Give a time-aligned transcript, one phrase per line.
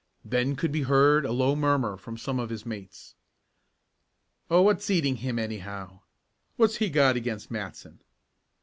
[0.25, 3.13] Then could be heard a low murmur from some of his mates.
[4.49, 5.99] "Oh, what's eating him, anyhow?"
[6.57, 7.99] "What's he got against Matson?"